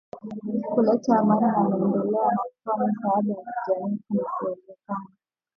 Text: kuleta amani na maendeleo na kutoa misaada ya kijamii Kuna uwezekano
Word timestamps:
kuleta 0.73 1.15
amani 1.19 1.41
na 1.47 1.61
maendeleo 1.69 2.31
na 2.31 2.37
kutoa 2.37 2.87
misaada 2.87 3.33
ya 3.33 3.43
kijamii 3.65 3.99
Kuna 4.07 4.21
uwezekano 4.41 5.07